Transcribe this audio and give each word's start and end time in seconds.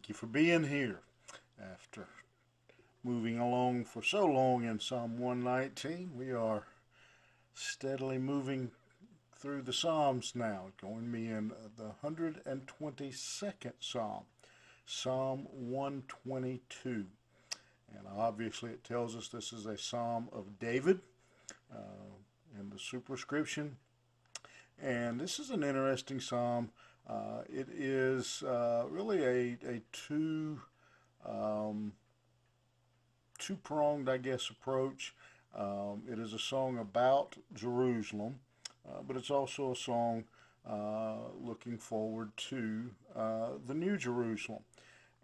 Thank 0.00 0.08
you 0.08 0.14
for 0.14 0.28
being 0.28 0.64
here 0.64 1.00
after 1.74 2.06
moving 3.04 3.38
along 3.38 3.84
for 3.84 4.02
so 4.02 4.24
long 4.24 4.64
in 4.64 4.80
Psalm 4.80 5.18
119. 5.18 6.12
We 6.16 6.32
are 6.32 6.64
steadily 7.52 8.16
moving 8.16 8.70
through 9.36 9.60
the 9.60 9.74
Psalms 9.74 10.32
now, 10.34 10.68
going 10.80 11.12
be 11.12 11.28
in 11.28 11.52
the 11.76 11.92
122nd 12.02 13.72
Psalm, 13.78 14.22
Psalm 14.86 15.46
122. 15.50 17.04
And 17.94 18.06
obviously, 18.16 18.70
it 18.70 18.82
tells 18.82 19.14
us 19.14 19.28
this 19.28 19.52
is 19.52 19.66
a 19.66 19.76
Psalm 19.76 20.30
of 20.32 20.58
David 20.58 21.00
uh, 21.70 22.14
in 22.58 22.70
the 22.70 22.78
superscription. 22.78 23.76
And 24.82 25.20
this 25.20 25.38
is 25.38 25.50
an 25.50 25.62
interesting 25.62 26.20
Psalm. 26.20 26.70
Uh, 27.08 27.42
it 27.48 27.68
is 27.70 28.42
uh, 28.42 28.84
really 28.88 29.24
a, 29.24 29.58
a 29.68 29.80
two 29.92 30.60
um, 31.26 31.92
two 33.38 33.56
pronged, 33.56 34.08
I 34.08 34.18
guess, 34.18 34.48
approach. 34.50 35.14
Um, 35.54 36.02
it 36.10 36.18
is 36.18 36.32
a 36.32 36.38
song 36.38 36.78
about 36.78 37.36
Jerusalem, 37.54 38.38
uh, 38.88 39.02
but 39.06 39.16
it's 39.16 39.30
also 39.30 39.72
a 39.72 39.76
song 39.76 40.24
uh, 40.68 41.16
looking 41.40 41.78
forward 41.78 42.30
to 42.36 42.90
uh, 43.16 43.48
the 43.66 43.74
New 43.74 43.96
Jerusalem. 43.96 44.62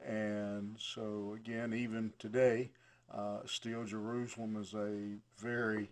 And 0.04 0.76
so, 0.78 1.36
again, 1.36 1.72
even 1.72 2.12
today, 2.18 2.70
uh, 3.14 3.38
still 3.44 3.84
Jerusalem 3.84 4.56
is 4.56 4.74
a 4.74 5.16
very 5.38 5.90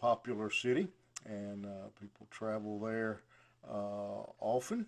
popular 0.00 0.50
city, 0.50 0.88
and 1.26 1.66
people 2.00 2.26
travel 2.30 2.78
there 2.78 3.20
often. 4.40 4.86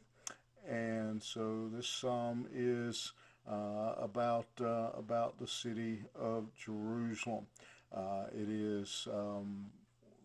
And 0.69 1.23
so 1.23 1.69
this 1.73 1.89
psalm 1.89 2.47
is 2.55 3.13
uh, 3.51 3.95
about 3.99 4.47
uh, 4.61 4.91
about 4.97 5.39
the 5.39 5.47
city 5.47 6.05
of 6.15 6.55
Jerusalem. 6.55 7.47
Uh, 7.93 8.25
it 8.33 8.49
is 8.49 9.09
um, 9.13 9.67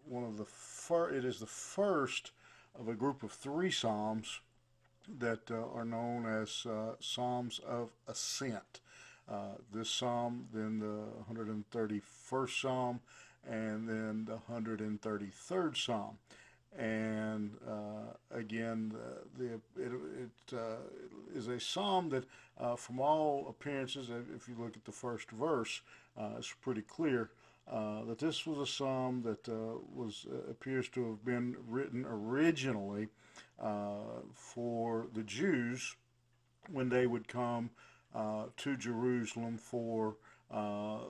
one 0.08 0.24
of 0.24 0.38
the 0.38 0.46
fir- 0.46 1.10
it 1.10 1.26
is 1.26 1.40
the 1.40 1.48
first 1.48 2.32
of 2.80 2.88
a 2.88 2.94
group 2.94 3.24
of 3.24 3.32
three 3.32 3.72
psalms 3.72 4.40
that 5.20 5.50
uh, 5.50 5.56
are 5.74 5.86
known 5.86 6.26
as 6.26 6.66
uh, 6.70 6.94
psalms 7.00 7.60
of 7.68 7.90
ascent. 8.08 8.82
Uh, 9.30 9.56
this 9.74 9.90
psalm, 9.90 10.48
then 10.54 10.80
the 10.80 11.04
131st 11.34 12.62
psalm, 12.62 13.00
and 13.50 13.90
then 13.90 14.26
the 14.26 14.40
133rd 14.50 15.76
psalm 15.76 16.18
and 16.78 17.56
uh, 17.68 18.14
again, 18.32 18.94
the, 19.38 19.46
the 19.76 19.86
uh, 20.54 20.78
is 21.34 21.48
a 21.48 21.60
psalm 21.60 22.10
that, 22.10 22.26
uh, 22.58 22.76
from 22.76 23.00
all 23.00 23.48
appearances, 23.50 24.10
if 24.36 24.48
you 24.48 24.56
look 24.58 24.76
at 24.76 24.86
the 24.86 24.92
first 24.92 25.32
verse, 25.32 25.82
uh, 26.18 26.32
it's 26.38 26.54
pretty 26.62 26.82
clear 26.82 27.30
uh, 27.72 28.04
that 28.06 28.20
this 28.20 28.46
was 28.46 28.58
a 28.58 28.66
psalm 28.66 29.22
that 29.24 29.48
uh, 29.50 29.78
was 29.94 30.26
appears 30.50 30.88
to 30.90 31.10
have 31.10 31.26
been 31.26 31.56
written 31.68 32.06
originally 32.08 33.10
for 34.34 35.08
the 35.14 35.24
Jews 35.24 35.96
when 36.72 36.90
they 36.90 37.08
would 37.08 37.28
come 37.28 37.70
to 38.14 38.78
Jerusalem 38.78 39.58
for 39.58 40.16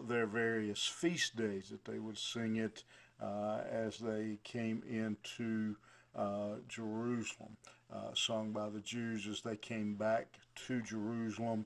their 0.08 0.26
various 0.26 0.86
feast 0.86 1.36
days. 1.36 1.70
That 1.70 1.86
they 1.86 2.00
would 2.00 2.18
sing 2.18 2.56
it 2.56 2.84
as 3.22 4.00
they 4.00 4.40
came 4.44 4.82
into 4.90 5.76
uh, 6.16 6.56
Jerusalem, 6.68 7.58
uh, 7.94 8.14
sung 8.16 8.52
by 8.52 8.70
the 8.70 8.82
Jews 8.82 9.28
as 9.28 9.42
they 9.42 9.56
came 9.56 9.96
back 9.96 10.28
to 10.68 10.82
Jerusalem 10.82 11.66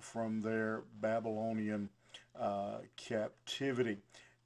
from 0.00 0.40
their 0.40 0.82
Babylonian 1.00 1.88
captivity. 2.96 3.98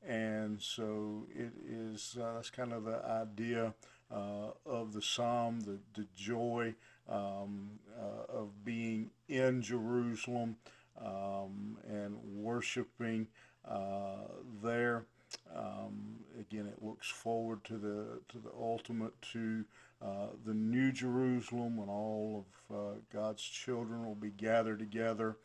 And 0.06 0.62
so 0.62 1.26
it 1.34 1.52
is, 1.68 2.16
that's 2.16 2.50
kind 2.50 2.72
of 2.72 2.84
the 2.84 3.04
idea 3.04 3.74
uh, 4.10 4.50
of 4.64 4.92
the 4.92 5.02
psalm, 5.02 5.60
the, 5.60 5.78
the 5.94 6.06
joy 6.14 6.74
um, 7.08 7.70
uh, 7.98 8.32
of 8.32 8.64
being 8.64 9.10
in 9.28 9.62
Jerusalem 9.62 10.56
um, 11.00 11.78
and 11.88 12.16
worshiping 12.34 13.26
uh, 13.68 14.28
there. 14.62 15.06
Um, 15.54 16.16
again, 16.38 16.66
it 16.66 16.82
looks 16.82 17.08
forward 17.08 17.64
to 17.64 17.78
the 17.78 18.20
to 18.28 18.38
the 18.38 18.50
ultimate, 18.58 19.20
to 19.32 19.64
uh, 20.02 20.28
the 20.44 20.54
New 20.54 20.92
Jerusalem, 20.92 21.76
when 21.76 21.88
all 21.88 22.44
of 22.70 22.76
uh, 22.76 22.94
God's 23.12 23.42
children 23.42 24.04
will 24.04 24.14
be 24.14 24.30
gathered 24.30 24.78
together 24.78 25.36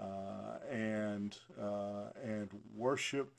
uh, 0.00 0.58
and 0.70 1.36
uh, 1.60 2.10
and 2.22 2.48
worship. 2.74 3.32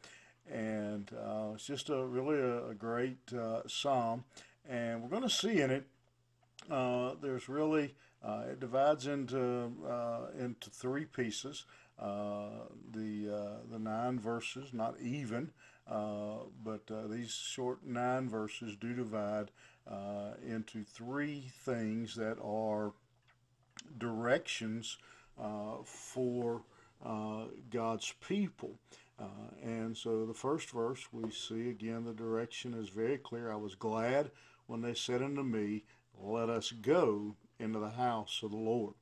And 0.52 1.12
uh, 1.14 1.52
it's 1.54 1.66
just 1.66 1.90
a 1.90 2.06
really 2.06 2.40
a, 2.40 2.70
a 2.70 2.74
great 2.74 3.34
uh, 3.34 3.62
psalm, 3.68 4.24
and 4.68 5.02
we're 5.02 5.10
going 5.10 5.24
to 5.24 5.30
see 5.30 5.62
in 5.62 5.72
it. 5.72 5.86
there's 6.70 7.50
really 7.50 7.96
it 8.24 8.60
divides 8.60 9.08
into 9.08 9.72
into 10.38 10.70
three 10.70 11.06
pieces. 11.06 11.66
The 12.02 13.60
the 13.70 13.80
nine 13.80 14.20
verses, 14.20 14.74
not 14.74 14.96
even. 15.00 15.52
Uh, 15.90 16.46
but 16.64 16.82
uh, 16.90 17.08
these 17.08 17.32
short 17.32 17.86
nine 17.86 18.30
verses 18.30 18.76
do 18.80 18.94
divide 18.94 19.52
uh, 19.90 20.32
into 20.46 20.84
three 20.84 21.52
things 21.66 22.16
that 22.16 22.38
are 22.42 22.94
directions 23.98 24.98
for 25.86 26.62
God's 27.72 28.14
people. 28.28 28.76
Uh, 29.20 29.26
and 29.62 29.98
so 29.98 30.26
the 30.26 30.34
first 30.34 30.70
verse 30.72 31.08
we 31.12 31.30
see 31.32 31.70
again 31.70 32.06
the 32.06 32.14
direction 32.14 32.74
is 32.74 32.90
very 32.90 33.18
clear. 33.18 33.52
I 33.52 33.56
was 33.56 33.76
glad 33.76 34.32
when 34.68 34.82
they 34.82 34.94
said 34.94 35.22
unto 35.22 35.44
me, 35.44 35.84
Let 36.18 36.50
us 36.50 36.72
go 36.72 37.36
into 37.60 37.80
the 37.80 37.90
house 37.92 38.42
of 38.44 38.52
the 38.52 38.58
Lord. 38.58 38.94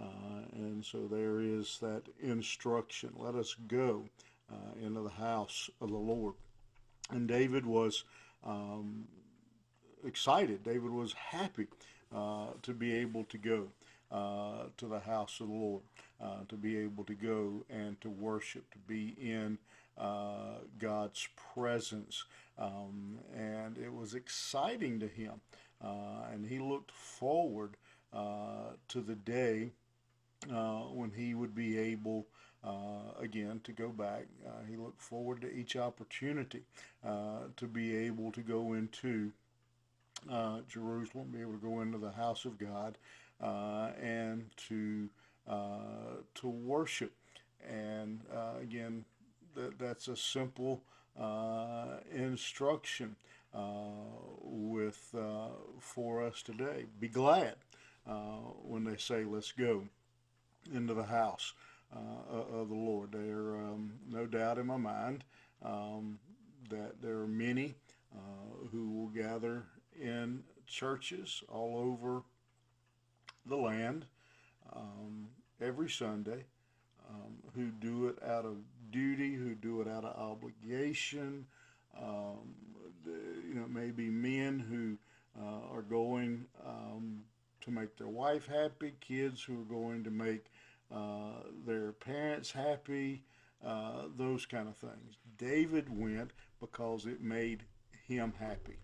Uh, 0.00 0.42
and 0.52 0.84
so 0.84 1.08
there 1.10 1.40
is 1.40 1.78
that 1.80 2.02
instruction. 2.20 3.10
Let 3.16 3.34
us 3.34 3.56
go 3.66 4.04
uh, 4.50 4.84
into 4.84 5.00
the 5.00 5.08
house 5.10 5.68
of 5.80 5.90
the 5.90 5.96
Lord. 5.96 6.34
And 7.10 7.26
David 7.26 7.66
was 7.66 8.04
um, 8.44 9.06
excited. 10.04 10.62
David 10.62 10.90
was 10.90 11.12
happy 11.14 11.66
uh, 12.14 12.48
to 12.62 12.72
be 12.72 12.94
able 12.94 13.24
to 13.24 13.38
go 13.38 13.68
uh, 14.10 14.64
to 14.76 14.86
the 14.86 15.00
house 15.00 15.40
of 15.40 15.48
the 15.48 15.54
Lord, 15.54 15.82
uh, 16.20 16.44
to 16.48 16.54
be 16.54 16.78
able 16.78 17.04
to 17.04 17.14
go 17.14 17.64
and 17.68 18.00
to 18.00 18.08
worship, 18.08 18.70
to 18.70 18.78
be 18.86 19.16
in 19.20 19.58
uh, 19.98 20.60
God's 20.78 21.28
presence. 21.54 22.24
Um, 22.58 23.18
and 23.36 23.76
it 23.78 23.92
was 23.92 24.14
exciting 24.14 25.00
to 25.00 25.08
him. 25.08 25.40
And 25.80 26.46
he 26.46 26.58
looked 26.58 26.92
forward 26.92 27.76
to 28.12 29.00
the 29.00 29.14
day 29.14 29.72
when 30.46 31.10
he 31.16 31.34
would 31.34 31.54
be 31.54 31.78
able 31.78 32.26
uh, 32.64 33.12
again 33.20 33.60
to 33.64 33.72
go 33.72 33.88
back. 33.88 34.26
Uh, 34.46 34.64
he 34.68 34.76
looked 34.76 35.00
forward 35.00 35.40
to 35.40 35.50
each 35.50 35.76
opportunity 35.76 36.62
uh, 37.06 37.44
to 37.56 37.66
be 37.66 37.96
able 37.96 38.32
to 38.32 38.40
go 38.40 38.72
into 38.72 39.30
uh, 40.30 40.58
Jerusalem, 40.68 41.28
be 41.32 41.40
able 41.40 41.52
to 41.52 41.58
go 41.58 41.80
into 41.80 41.98
the 41.98 42.10
house 42.10 42.44
of 42.44 42.58
God, 42.58 42.98
uh, 43.40 43.90
and 44.02 44.50
to 44.68 45.08
to 46.34 46.48
worship. 46.48 47.12
And 47.66 48.20
again, 48.60 49.04
that, 49.54 49.78
that's 49.78 50.08
a 50.08 50.16
simple 50.16 50.82
instruction 52.12 53.16
with 54.42 55.14
for 55.80 56.22
us 56.22 56.42
today. 56.42 56.86
Be 56.98 57.08
glad 57.08 57.54
when 58.62 58.84
they 58.84 58.96
say, 58.96 59.24
"Let's 59.24 59.52
go." 59.52 59.84
Into 60.72 60.94
the 60.94 61.04
house 61.04 61.52
uh, 61.94 62.60
of 62.60 62.68
the 62.68 62.74
Lord. 62.74 63.12
There, 63.12 63.56
um, 63.56 63.92
no 64.10 64.26
doubt 64.26 64.58
in 64.58 64.66
my 64.66 64.76
mind 64.76 65.24
um, 65.62 66.18
that 66.70 67.00
there 67.02 67.18
are 67.18 67.28
many 67.28 67.74
uh, 68.14 68.68
who 68.70 68.90
will 68.90 69.08
gather 69.08 69.64
in 70.00 70.42
churches 70.66 71.42
all 71.48 71.78
over 71.78 72.22
the 73.46 73.56
land 73.56 74.06
um, 74.74 75.28
every 75.60 75.88
Sunday, 75.88 76.44
um, 77.08 77.34
who 77.54 77.70
do 77.70 78.08
it 78.08 78.22
out 78.22 78.44
of 78.44 78.56
duty, 78.90 79.34
who 79.34 79.54
do 79.54 79.80
it 79.80 79.88
out 79.88 80.04
of 80.04 80.16
obligation. 80.16 81.46
Um, 81.98 82.54
you 83.06 83.54
know, 83.54 83.66
maybe 83.68 84.10
men 84.10 84.58
who 84.58 84.98
uh, 85.40 85.74
are 85.74 85.82
going 85.82 86.46
um, 86.66 87.22
to 87.68 87.74
make 87.80 87.96
their 87.96 88.08
wife 88.08 88.46
happy, 88.46 88.94
kids 89.00 89.42
who 89.42 89.60
are 89.60 89.64
going 89.80 90.04
to 90.04 90.10
make 90.10 90.46
uh, 90.94 91.42
their 91.66 91.92
parents 91.92 92.50
happy, 92.50 93.22
uh, 93.64 94.04
those 94.16 94.46
kind 94.46 94.68
of 94.68 94.76
things. 94.76 95.16
David 95.36 95.86
went 95.90 96.30
because 96.60 97.06
it 97.06 97.20
made 97.22 97.64
him 98.06 98.32
happy. 98.38 98.78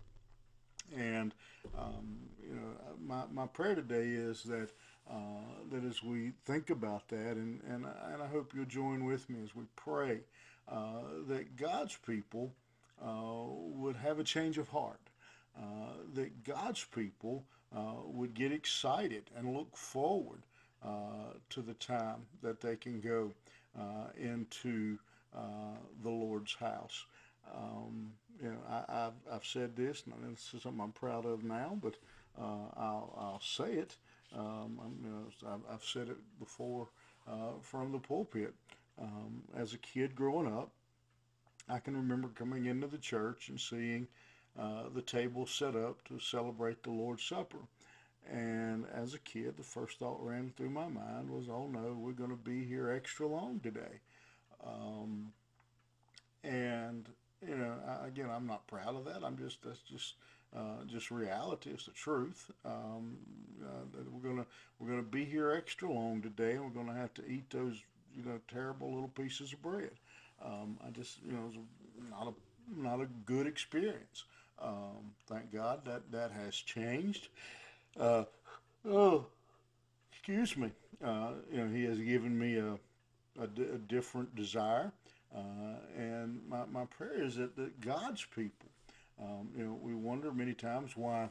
And, 0.95 1.33
um, 1.77 2.17
you 2.43 2.55
know, 2.55 2.71
my, 3.03 3.23
my 3.31 3.47
prayer 3.47 3.75
today 3.75 4.09
is 4.09 4.43
that 4.43 4.69
uh, 5.09 5.61
that 5.71 5.83
as 5.83 6.01
we 6.01 6.31
think 6.45 6.71
about 6.71 7.07
that, 7.09 7.33
and, 7.37 7.61
and, 7.69 7.85
I- 7.85 8.13
and 8.13 8.23
I 8.23 8.27
hope 8.27 8.53
you'll 8.55 8.65
join 8.65 9.05
with 9.05 9.29
me 9.29 9.43
as 9.43 9.55
we 9.55 9.65
pray, 9.75 10.21
uh, 10.67 11.01
that 11.27 11.55
God's 11.55 11.95
people 12.07 12.53
uh, 13.03 13.43
would 13.45 13.95
have 13.97 14.17
a 14.17 14.23
change 14.23 14.57
of 14.57 14.69
heart, 14.69 14.99
uh, 15.55 15.93
that 16.15 16.43
God's 16.43 16.83
people 16.85 17.45
would 18.05 18.33
get 18.33 18.51
excited 18.51 19.29
and 19.35 19.55
look 19.55 19.75
forward 19.75 20.41
uh, 20.83 21.33
to 21.49 21.61
the 21.61 21.73
time 21.75 22.25
that 22.41 22.61
they 22.61 22.75
can 22.75 22.99
go 22.99 23.31
uh, 23.77 24.07
into 24.17 24.97
uh, 25.35 25.77
the 26.03 26.09
Lord's 26.09 26.53
house. 26.53 27.05
Um, 27.53 28.11
you 28.41 28.49
know, 28.49 28.57
I, 28.69 29.05
I've, 29.07 29.33
I've 29.33 29.45
said 29.45 29.75
this, 29.75 30.03
and 30.05 30.33
this 30.33 30.53
is 30.53 30.63
something 30.63 30.81
I'm 30.81 30.91
proud 30.91 31.25
of 31.25 31.43
now, 31.43 31.77
but 31.81 31.95
uh, 32.39 32.69
I'll, 32.77 33.13
I'll 33.17 33.41
say 33.41 33.73
it. 33.73 33.95
Um, 34.35 34.79
you 35.03 35.09
know, 35.09 35.59
I've, 35.71 35.83
said 35.83 36.09
it 36.09 36.17
before 36.39 36.89
uh, 37.27 37.59
from 37.61 37.91
the 37.91 37.99
pulpit. 37.99 38.53
Um, 39.01 39.43
as 39.57 39.73
a 39.73 39.77
kid 39.77 40.15
growing 40.15 40.47
up, 40.47 40.71
I 41.69 41.79
can 41.79 41.95
remember 41.95 42.29
coming 42.29 42.65
into 42.65 42.87
the 42.87 42.97
church 42.97 43.49
and 43.49 43.59
seeing 43.59 44.07
uh, 44.59 44.83
the 44.93 45.01
table 45.01 45.45
set 45.45 45.75
up 45.75 46.03
to 46.07 46.19
celebrate 46.19 46.83
the 46.83 46.91
Lord's 46.91 47.23
Supper. 47.23 47.59
And 48.31 48.85
as 48.93 49.13
a 49.13 49.19
kid, 49.19 49.55
the 49.57 49.63
first 49.63 49.99
thought 49.99 50.23
ran 50.23 50.51
through 50.55 50.71
my 50.71 50.87
mind 50.87 51.29
was, 51.29 51.47
oh 51.49 51.67
no, 51.67 51.95
we're 51.97 52.11
going 52.11 52.31
to 52.31 52.35
be 52.35 52.63
here 52.65 52.89
extra 52.89 53.27
long 53.27 53.59
today. 53.59 53.99
Um, 54.65 55.31
and, 56.43 57.07
you 57.47 57.55
know, 57.55 57.75
I, 57.87 58.07
again, 58.07 58.29
I'm 58.33 58.47
not 58.47 58.65
proud 58.67 58.95
of 58.95 59.05
that. 59.05 59.23
I'm 59.23 59.37
just, 59.37 59.61
that's 59.63 59.81
just, 59.81 60.15
uh, 60.55 60.83
just 60.87 61.11
reality. 61.11 61.71
It's 61.71 61.85
the 61.85 61.91
truth. 61.91 62.49
Um, 62.63 63.17
uh, 63.61 63.99
we're 64.09 64.29
gonna 64.29 64.45
we're 64.79 64.89
gonna 64.89 65.01
be 65.01 65.25
here 65.25 65.51
extra 65.51 65.91
long 65.91 66.21
today, 66.21 66.53
and 66.53 66.63
we're 66.63 66.83
gonna 66.83 66.97
have 66.97 67.13
to 67.15 67.25
eat 67.27 67.49
those 67.49 67.81
you 68.15 68.23
know 68.23 68.39
terrible 68.47 68.93
little 68.93 69.09
pieces 69.09 69.51
of 69.53 69.61
bread. 69.61 69.91
Um, 70.43 70.77
I 70.85 70.91
just 70.91 71.21
you 71.23 71.33
know 71.33 71.39
it 71.39 71.47
was 71.47 71.57
not 72.09 72.27
a 72.27 72.79
not 72.79 73.01
a 73.01 73.07
good 73.25 73.47
experience. 73.47 74.23
Um, 74.61 75.11
thank 75.27 75.51
God 75.51 75.85
that 75.85 76.11
that 76.11 76.31
has 76.31 76.55
changed. 76.55 77.29
Uh, 77.99 78.23
oh, 78.87 79.25
excuse 80.11 80.55
me. 80.57 80.71
Uh, 81.03 81.31
you 81.51 81.57
know 81.57 81.67
He 81.73 81.83
has 81.85 81.97
given 81.99 82.37
me 82.37 82.57
a 82.57 82.77
a, 83.41 83.47
di- 83.47 83.63
a 83.63 83.77
different 83.77 84.35
desire, 84.35 84.91
uh, 85.35 85.79
and 85.97 86.41
my 86.47 86.65
my 86.71 86.85
prayer 86.85 87.23
is 87.23 87.35
that, 87.35 87.55
that 87.55 87.81
God's 87.81 88.25
people. 88.25 88.69
Um, 89.21 89.49
you 89.57 89.63
know, 89.63 89.79
we 89.81 89.93
wonder 89.93 90.31
many 90.31 90.53
times 90.53 90.97
why 90.97 91.29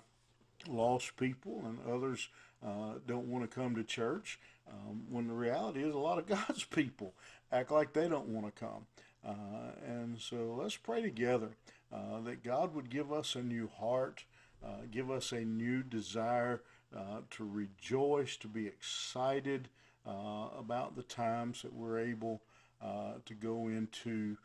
lost 0.68 1.16
people 1.16 1.62
and 1.66 1.78
others 1.90 2.28
uh, 2.64 2.94
don't 3.06 3.28
want 3.28 3.48
to 3.48 3.54
come 3.54 3.74
to 3.74 3.84
church 3.84 4.38
um, 4.68 5.02
when 5.10 5.28
the 5.28 5.34
reality 5.34 5.82
is 5.82 5.94
a 5.94 5.98
lot 5.98 6.18
of 6.18 6.26
God's 6.48 6.64
people 6.64 7.12
act 7.52 7.70
like 7.70 7.92
they 7.92 8.08
don't 8.08 8.28
want 8.28 8.46
to 8.46 8.64
come. 8.64 8.86
Uh, 9.26 9.72
and 9.86 10.20
so 10.20 10.56
let's 10.60 10.76
pray 10.76 11.02
together 11.02 11.48
uh, 11.92 12.20
that 12.20 12.42
God 12.42 12.74
would 12.74 12.90
give 12.90 13.12
us 13.12 13.34
a 13.34 13.42
new 13.42 13.68
heart, 13.68 14.24
uh, 14.64 14.86
give 14.90 15.10
us 15.10 15.32
a 15.32 15.44
new 15.44 15.82
desire 15.82 16.62
uh, 16.96 17.20
to 17.30 17.44
rejoice, 17.44 18.36
to 18.36 18.48
be 18.48 18.66
excited 18.66 19.68
uh, 20.06 20.48
about 20.58 20.96
the 20.96 21.02
times 21.02 21.62
that 21.62 21.72
we're 21.72 21.98
able 21.98 22.42
uh, 22.82 23.14
to 23.26 23.34
go 23.34 23.68
into 23.68 24.36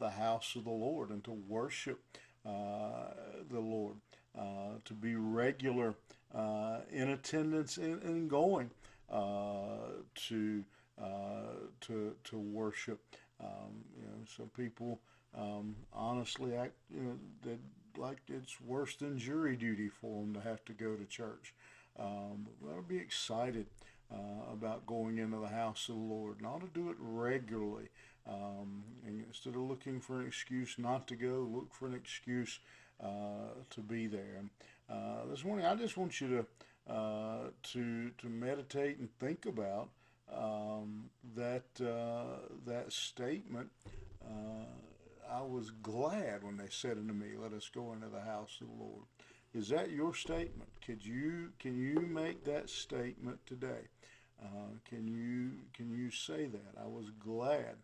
the 0.00 0.10
house 0.10 0.56
of 0.56 0.64
the 0.64 0.70
Lord 0.70 1.10
and 1.10 1.22
to 1.24 1.32
worship 1.32 2.00
the 2.44 3.60
Lord, 3.60 3.96
to 4.84 4.94
be 4.94 5.16
regular 5.16 5.94
in 6.90 7.10
attendance 7.10 7.76
and, 7.76 8.02
and 8.02 8.30
going 8.30 8.70
to 10.14 10.64
to 11.80 12.16
to 12.24 12.38
worship. 12.38 13.00
Um, 13.40 13.84
you 13.96 14.06
know, 14.06 14.24
some 14.36 14.48
people 14.56 15.00
um, 15.36 15.76
honestly 15.92 16.54
act, 16.56 16.74
you 16.94 17.02
know, 17.02 17.18
that 17.42 17.58
like 17.96 18.18
it's 18.28 18.60
worse 18.60 18.96
than 18.96 19.18
jury 19.18 19.56
duty 19.56 19.88
for 19.88 20.22
them 20.22 20.34
to 20.34 20.40
have 20.40 20.64
to 20.64 20.72
go 20.72 20.94
to 20.94 21.04
church. 21.04 21.54
Um, 21.96 22.48
to 22.60 22.82
be 22.82 22.98
excited 22.98 23.66
uh, 24.12 24.52
about 24.52 24.84
going 24.84 25.18
into 25.18 25.38
the 25.38 25.48
house 25.48 25.88
of 25.88 25.94
the 25.94 26.00
Lord, 26.00 26.38
and 26.38 26.46
ought 26.46 26.60
to 26.60 26.66
do 26.74 26.90
it 26.90 26.96
regularly. 26.98 27.88
Um, 28.26 28.82
instead 29.06 29.54
of 29.54 29.60
looking 29.60 30.00
for 30.00 30.20
an 30.20 30.26
excuse 30.26 30.76
not 30.78 31.06
to 31.08 31.14
go, 31.14 31.48
look 31.48 31.72
for 31.72 31.86
an 31.86 31.94
excuse 31.94 32.58
uh, 33.02 33.54
to 33.70 33.80
be 33.80 34.06
there. 34.06 34.44
Uh, 34.88 35.26
this 35.30 35.44
morning, 35.44 35.66
I 35.66 35.74
just 35.74 35.96
want 35.96 36.20
you 36.20 36.28
to 36.28 36.92
uh, 36.92 37.50
to 37.72 38.10
to 38.18 38.26
meditate 38.28 38.98
and 38.98 39.08
think 39.18 39.46
about 39.46 39.88
um, 40.36 41.10
that 41.36 41.64
uh, 41.80 42.48
that 42.66 42.92
statement. 42.92 43.70
I 45.30 45.42
was 45.42 45.70
glad 45.70 46.44
when 46.44 46.56
they 46.56 46.68
said 46.70 46.98
unto 46.98 47.12
me, 47.12 47.36
"Let 47.36 47.52
us 47.52 47.68
go 47.68 47.92
into 47.92 48.08
the 48.08 48.20
house 48.20 48.58
of 48.60 48.68
the 48.68 48.74
Lord." 48.74 49.04
Is 49.54 49.68
that 49.68 49.90
your 49.90 50.14
statement? 50.14 50.68
Could 50.84 51.04
you 51.04 51.52
can 51.58 51.76
you 51.76 52.00
make 52.00 52.44
that 52.44 52.68
statement 52.68 53.38
today? 53.46 53.88
Uh, 54.42 54.78
can 54.84 55.06
you 55.06 55.52
can 55.72 55.90
you 55.90 56.10
say 56.10 56.46
that? 56.46 56.74
I 56.80 56.86
was 56.86 57.10
glad 57.10 57.76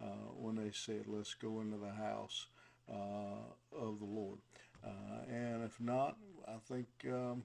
uh, 0.00 0.32
when 0.36 0.56
they 0.56 0.70
said, 0.72 1.06
"Let's 1.06 1.34
go 1.34 1.60
into 1.60 1.76
the 1.76 1.92
house 1.92 2.46
uh, 2.90 3.76
of 3.76 3.98
the 3.98 4.06
Lord." 4.06 4.38
Uh, 4.84 5.30
and 5.30 5.64
if 5.64 5.80
not, 5.80 6.16
I 6.46 6.56
think 6.66 6.86
um, 7.12 7.44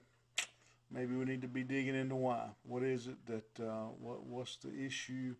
maybe 0.89 1.15
we 1.15 1.25
need 1.25 1.41
to 1.41 1.47
be 1.47 1.63
digging 1.63 1.95
into 1.95 2.15
why. 2.15 2.49
What 2.63 2.83
is 2.83 3.07
it 3.07 3.17
that 3.27 3.65
uh, 3.65 3.87
what 3.99 4.25
what's 4.25 4.55
the 4.57 4.73
issue? 4.73 5.35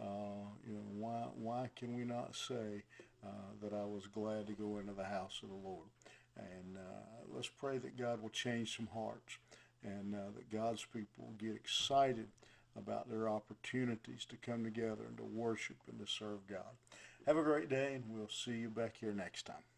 Uh, 0.00 0.50
you 0.66 0.74
know, 0.74 0.88
why 0.98 1.28
why 1.36 1.70
can 1.76 1.94
we 1.94 2.04
not 2.04 2.34
say 2.34 2.82
that 3.62 3.72
I 3.72 3.84
was 3.84 4.06
glad 4.06 4.46
to 4.46 4.52
go 4.52 4.78
into 4.78 4.92
the 4.92 5.04
house 5.04 5.40
of 5.42 5.48
the 5.48 5.68
Lord? 5.68 5.88
And 6.36 6.76
uh, 6.76 7.34
let's 7.34 7.48
pray 7.48 7.78
that 7.78 7.96
God 7.96 8.22
will 8.22 8.30
change 8.30 8.76
some 8.76 8.88
hearts, 8.92 9.38
and 9.82 10.14
uh, 10.14 10.30
that 10.36 10.50
God's 10.50 10.84
people 10.92 11.26
will 11.26 11.46
get 11.46 11.54
excited 11.54 12.28
about 12.76 13.08
their 13.08 13.28
opportunities 13.28 14.24
to 14.26 14.36
come 14.36 14.64
together 14.64 15.04
and 15.06 15.16
to 15.16 15.24
worship 15.24 15.76
and 15.88 16.04
to 16.04 16.12
serve 16.12 16.46
God. 16.48 16.74
Have 17.26 17.36
a 17.36 17.42
great 17.42 17.68
day, 17.68 17.94
and 17.94 18.04
we'll 18.08 18.28
see 18.28 18.56
you 18.58 18.68
back 18.68 18.96
here 19.00 19.12
next 19.12 19.46
time. 19.46 19.73